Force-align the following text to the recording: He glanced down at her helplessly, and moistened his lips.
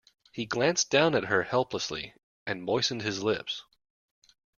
He 0.31 0.47
glanced 0.47 0.89
down 0.89 1.13
at 1.13 1.25
her 1.25 1.43
helplessly, 1.43 2.15
and 2.47 2.63
moistened 2.63 3.03
his 3.03 3.21
lips. 3.21 3.63